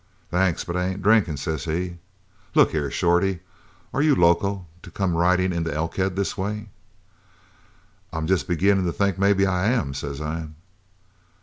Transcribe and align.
"'Thanks, 0.31 0.63
but 0.63 0.75
I 0.75 0.85
ain't 0.87 1.03
drinkin', 1.03 1.37
says 1.37 1.65
he. 1.65 1.97
'Look 2.55 2.71
here, 2.71 2.89
Shorty, 2.89 3.41
are 3.93 4.01
you 4.01 4.15
loco 4.15 4.65
to 4.81 4.89
come 4.89 5.15
ridin' 5.15 5.53
into 5.53 5.71
Elkhead 5.71 6.15
this 6.15 6.35
way?' 6.35 6.69
"'I'm 8.11 8.25
jest 8.25 8.47
beginnin' 8.47 8.85
to 8.87 8.93
think 8.93 9.19
maybe 9.19 9.45
I 9.45 9.67
am,' 9.67 9.93
says 9.93 10.19
I. 10.19 10.47